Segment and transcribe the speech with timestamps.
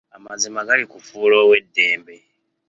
[0.17, 2.15] Amazima gali kufuula ow'eddembe.